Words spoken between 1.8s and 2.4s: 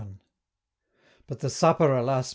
alas!